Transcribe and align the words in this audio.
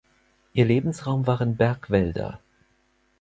Ihr 0.53 0.65
Lebensraum 0.65 1.27
waren 1.27 1.57
Bergwälder. 1.57 2.39